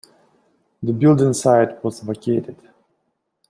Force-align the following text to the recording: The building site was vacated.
The 0.81 0.93
building 0.93 1.31
site 1.33 1.83
was 1.83 1.99
vacated. 1.99 2.55